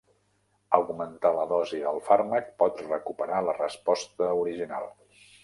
Augmentar 0.77 1.31
la 1.35 1.43
dosi 1.51 1.81
del 1.83 1.99
fàrmac 2.07 2.49
pot 2.63 2.81
recuperar 2.87 3.43
la 3.51 3.57
resposta 3.61 4.33
original. 4.43 4.91